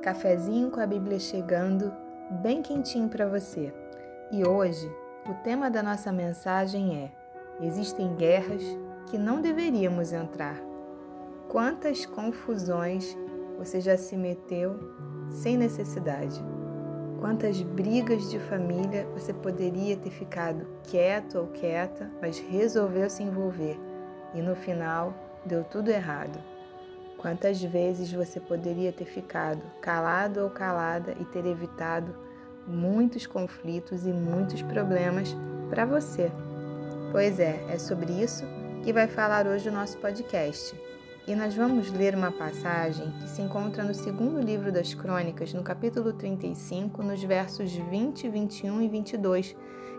[0.00, 1.92] cafezinho com a Bíblia chegando,
[2.42, 3.72] bem quentinho para você.
[4.32, 4.90] E hoje,
[5.28, 8.62] o tema da nossa mensagem é: Existem guerras
[9.06, 10.56] que não deveríamos entrar.
[11.48, 13.16] Quantas confusões
[13.58, 14.78] você já se meteu
[15.30, 16.42] sem necessidade?
[17.20, 23.78] Quantas brigas de família você poderia ter ficado quieto ou quieta, mas resolveu se envolver
[24.34, 25.12] e no final
[25.44, 26.38] deu tudo errado?
[27.20, 32.16] Quantas vezes você poderia ter ficado calado ou calada e ter evitado
[32.66, 35.36] muitos conflitos e muitos problemas
[35.68, 36.32] para você?
[37.12, 38.42] Pois é, é sobre isso
[38.82, 40.74] que vai falar hoje o nosso podcast.
[41.28, 45.62] E nós vamos ler uma passagem que se encontra no segundo livro das Crônicas, no
[45.62, 49.54] capítulo 35, nos versos 20, 21 e 22,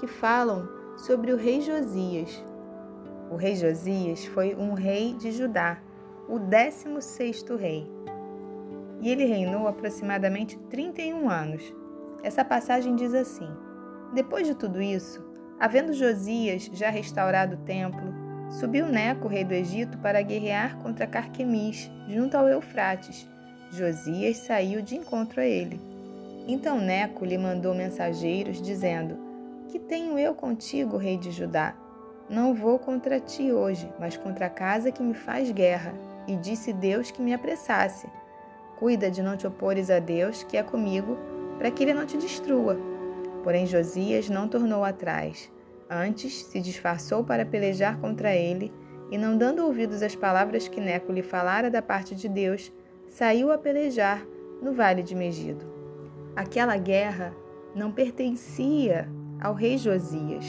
[0.00, 0.66] que falam
[0.96, 2.42] sobre o rei Josias.
[3.30, 5.78] O rei Josias foi um rei de Judá
[6.28, 7.90] o 16º rei.
[9.00, 11.74] E ele reinou aproximadamente 31 anos.
[12.22, 13.48] Essa passagem diz assim:
[14.14, 15.24] Depois de tudo isso,
[15.58, 18.14] havendo Josias já restaurado o templo,
[18.50, 23.28] subiu Neco, rei do Egito, para guerrear contra Carquemis, junto ao Eufrates.
[23.70, 25.80] Josias saiu de encontro a ele.
[26.46, 29.16] Então Neco lhe mandou mensageiros, dizendo:
[29.68, 31.74] Que tenho eu contigo, rei de Judá?
[32.28, 35.92] Não vou contra ti hoje, mas contra a casa que me faz guerra,
[36.26, 38.08] e disse Deus que me apressasse.
[38.78, 41.16] Cuida de não te opores a Deus, que é comigo,
[41.58, 42.76] para que ele não te destrua.
[43.44, 45.50] Porém, Josias não tornou atrás.
[45.88, 48.72] Antes, se disfarçou para pelejar contra ele,
[49.10, 52.72] e não dando ouvidos às palavras que Neco lhe falara da parte de Deus,
[53.08, 54.26] saiu a pelejar
[54.62, 55.66] no vale de Megido.
[56.34, 57.34] Aquela guerra
[57.74, 59.06] não pertencia
[59.40, 60.46] ao rei Josias.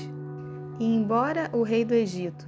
[0.79, 2.47] E embora o rei do Egito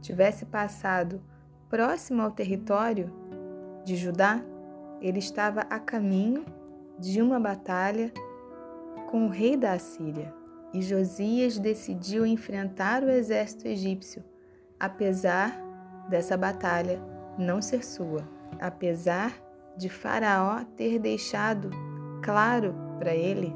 [0.00, 1.20] tivesse passado
[1.68, 3.12] Próximo ao território
[3.84, 4.42] de Judá,
[5.02, 6.44] ele estava a caminho
[6.98, 8.10] de uma batalha
[9.10, 10.34] com o rei da Assíria.
[10.72, 14.24] E Josias decidiu enfrentar o exército egípcio,
[14.80, 15.58] apesar
[16.08, 17.00] dessa batalha
[17.38, 18.26] não ser sua,
[18.58, 19.34] apesar
[19.76, 21.70] de Faraó ter deixado
[22.22, 23.54] claro para ele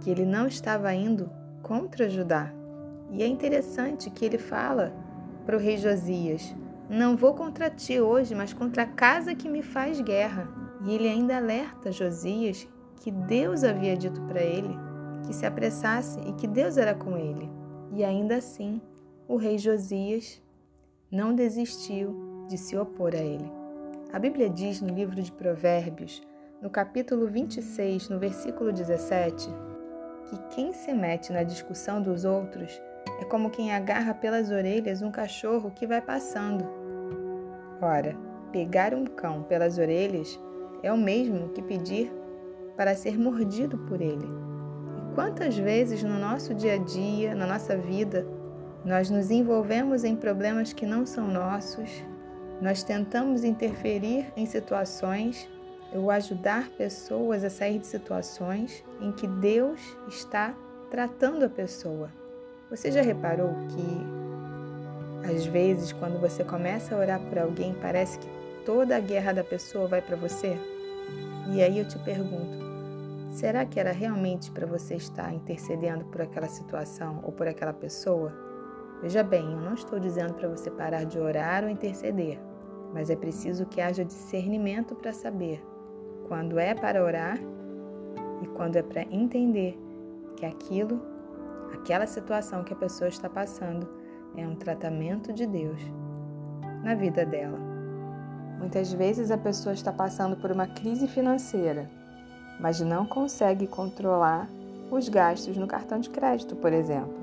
[0.00, 1.28] que ele não estava indo
[1.60, 2.52] contra Judá.
[3.10, 4.92] E é interessante que ele fala
[5.44, 6.54] para o rei Josias:
[6.92, 10.46] não vou contra ti hoje, mas contra a casa que me faz guerra.
[10.84, 12.68] E ele ainda alerta Josias
[13.00, 14.76] que Deus havia dito para ele
[15.26, 17.50] que se apressasse e que Deus era com ele.
[17.92, 18.78] E ainda assim,
[19.26, 20.42] o rei Josias
[21.10, 23.50] não desistiu de se opor a ele.
[24.12, 26.20] A Bíblia diz no livro de Provérbios,
[26.60, 29.48] no capítulo 26, no versículo 17,
[30.26, 32.82] que quem se mete na discussão dos outros
[33.18, 36.81] é como quem agarra pelas orelhas um cachorro que vai passando
[37.82, 38.16] Ora,
[38.52, 40.38] pegar um cão pelas orelhas
[40.84, 42.12] é o mesmo que pedir
[42.76, 44.24] para ser mordido por ele.
[44.24, 48.24] E quantas vezes no nosso dia a dia, na nossa vida,
[48.84, 51.90] nós nos envolvemos em problemas que não são nossos,
[52.60, 55.50] nós tentamos interferir em situações
[55.92, 60.54] ou ajudar pessoas a sair de situações em que Deus está
[60.88, 62.12] tratando a pessoa.
[62.70, 64.21] Você já reparou que
[65.24, 68.26] às vezes, quando você começa a orar por alguém, parece que
[68.64, 70.56] toda a guerra da pessoa vai para você?
[71.52, 72.64] E aí eu te pergunto:
[73.30, 78.32] será que era realmente para você estar intercedendo por aquela situação ou por aquela pessoa?
[79.00, 82.38] Veja bem, eu não estou dizendo para você parar de orar ou interceder,
[82.92, 85.62] mas é preciso que haja discernimento para saber
[86.28, 87.38] quando é para orar
[88.42, 89.78] e quando é para entender
[90.36, 91.00] que aquilo,
[91.74, 93.88] aquela situação que a pessoa está passando,
[94.36, 95.80] é um tratamento de Deus
[96.82, 97.58] na vida dela.
[98.58, 101.90] Muitas vezes a pessoa está passando por uma crise financeira,
[102.60, 104.48] mas não consegue controlar
[104.90, 107.14] os gastos no cartão de crédito, por exemplo.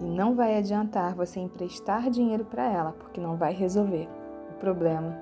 [0.00, 4.08] E não vai adiantar você emprestar dinheiro para ela, porque não vai resolver
[4.50, 5.16] o problema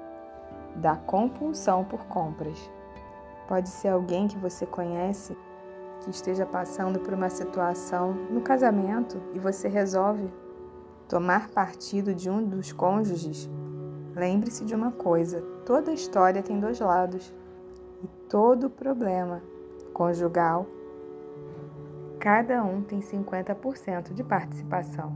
[0.76, 2.58] da compulsão por compras.
[3.46, 5.36] Pode ser alguém que você conhece
[6.00, 10.28] que esteja passando por uma situação no casamento e você resolve
[11.08, 13.48] tomar partido de um dos cônjuges,
[14.14, 17.32] lembre-se de uma coisa: toda história tem dois lados.
[18.02, 19.42] E todo problema
[19.92, 20.66] conjugal,
[22.18, 25.12] cada um tem 50% de participação.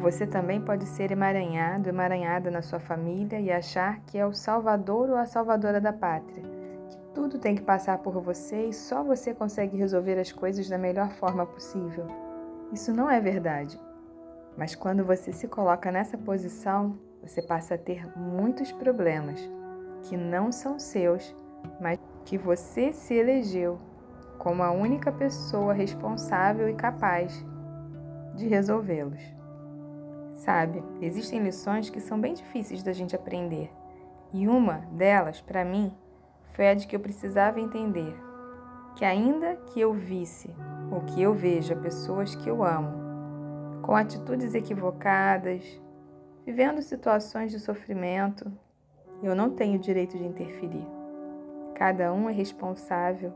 [0.00, 5.10] Você também pode ser emaranhado, emaranhada na sua família e achar que é o salvador
[5.10, 6.42] ou a salvadora da pátria,
[6.88, 10.78] que tudo tem que passar por você e só você consegue resolver as coisas da
[10.78, 12.06] melhor forma possível.
[12.72, 13.78] Isso não é verdade.
[14.60, 19.40] Mas quando você se coloca nessa posição, você passa a ter muitos problemas
[20.02, 21.34] que não são seus,
[21.80, 23.80] mas que você se elegeu
[24.36, 27.42] como a única pessoa responsável e capaz
[28.34, 29.22] de resolvê-los.
[30.34, 33.72] Sabe, existem lições que são bem difíceis da gente aprender,
[34.30, 35.90] e uma delas, para mim,
[36.52, 38.14] foi a de que eu precisava entender
[38.94, 40.54] que, ainda que eu visse
[40.92, 42.99] ou que eu veja pessoas que eu amo
[43.90, 45.64] com atitudes equivocadas,
[46.46, 48.48] vivendo situações de sofrimento,
[49.20, 50.86] eu não tenho direito de interferir.
[51.74, 53.32] Cada um é responsável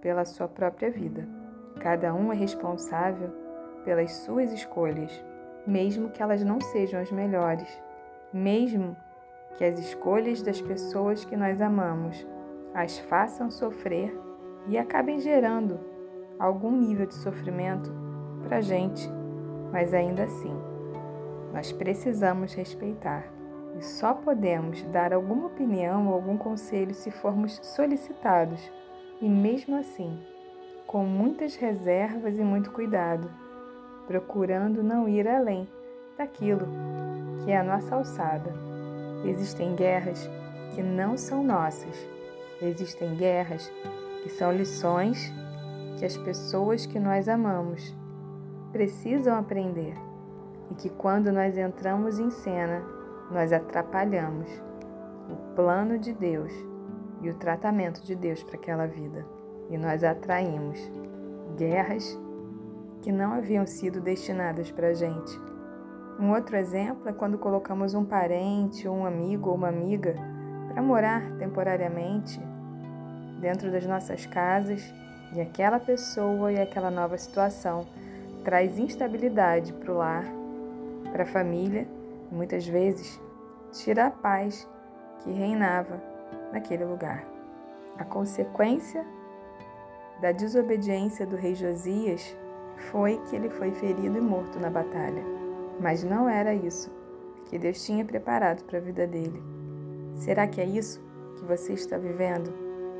[0.00, 1.28] pela sua própria vida.
[1.80, 3.32] Cada um é responsável
[3.84, 5.10] pelas suas escolhas,
[5.66, 7.68] mesmo que elas não sejam as melhores,
[8.32, 8.96] mesmo
[9.56, 12.24] que as escolhas das pessoas que nós amamos
[12.72, 14.16] as façam sofrer
[14.68, 15.80] e acabem gerando
[16.38, 17.92] algum nível de sofrimento
[18.44, 19.15] para gente,
[19.76, 20.56] mas ainda assim,
[21.52, 23.30] nós precisamos respeitar.
[23.78, 28.72] E só podemos dar alguma opinião ou algum conselho se formos solicitados.
[29.20, 30.18] E, mesmo assim,
[30.86, 33.30] com muitas reservas e muito cuidado,
[34.06, 35.68] procurando não ir além
[36.16, 36.66] daquilo
[37.44, 38.54] que é a nossa alçada.
[39.26, 40.26] Existem guerras
[40.74, 41.94] que não são nossas,
[42.62, 43.70] existem guerras
[44.22, 45.30] que são lições
[45.98, 47.94] que as pessoas que nós amamos
[48.76, 49.94] precisam aprender
[50.70, 52.82] e que, quando nós entramos em cena,
[53.30, 54.50] nós atrapalhamos
[55.30, 56.52] o plano de Deus
[57.22, 59.24] e o tratamento de Deus para aquela vida.
[59.70, 60.78] E nós atraímos
[61.56, 62.20] guerras
[63.00, 65.40] que não haviam sido destinadas para a gente.
[66.20, 70.14] Um outro exemplo é quando colocamos um parente, um amigo ou uma amiga
[70.68, 72.38] para morar temporariamente
[73.40, 74.82] dentro das nossas casas
[75.34, 77.86] e aquela pessoa e aquela nova situação
[78.46, 80.24] traz instabilidade para o lar,
[81.10, 81.84] para a família
[82.30, 83.20] e muitas vezes
[83.72, 84.70] tira a paz
[85.18, 86.00] que reinava
[86.52, 87.26] naquele lugar.
[87.98, 89.04] A consequência
[90.20, 92.36] da desobediência do rei Josias
[92.92, 95.24] foi que ele foi ferido e morto na batalha.
[95.80, 96.88] Mas não era isso
[97.46, 99.42] que Deus tinha preparado para a vida dele.
[100.14, 101.04] Será que é isso
[101.36, 102.54] que você está vivendo?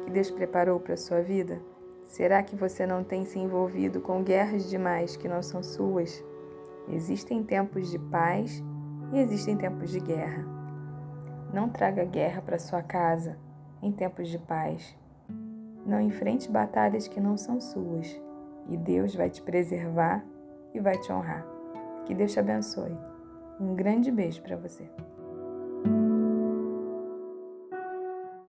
[0.07, 1.63] Que Deus preparou para a sua vida?
[2.07, 6.25] Será que você não tem se envolvido com guerras demais que não são suas?
[6.89, 8.63] Existem tempos de paz
[9.13, 10.45] e existem tempos de guerra.
[11.53, 13.37] Não traga guerra para sua casa
[13.83, 14.97] em tempos de paz.
[15.85, 18.21] Não enfrente batalhas que não são suas
[18.69, 20.25] e Deus vai te preservar
[20.73, 21.45] e vai te honrar.
[22.05, 22.97] Que Deus te abençoe.
[23.61, 24.89] Um grande beijo para você.